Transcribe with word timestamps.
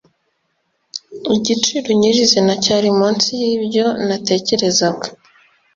Igiciro 1.35 1.87
nyirizina 1.99 2.53
cyari 2.63 2.89
munsi 2.99 3.29
yibyo 3.41 3.85
natekerezaga. 4.07 5.07